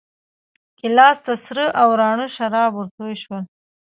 ګیلاس 0.79 1.17
ته 1.25 1.33
سره 1.45 1.65
او 1.81 1.89
راڼه 2.01 2.27
شراب 2.35 2.71
ورتوی 2.75 3.13
شول. 3.23 3.43